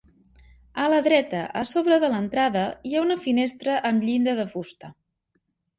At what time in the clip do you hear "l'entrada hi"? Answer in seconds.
2.15-2.95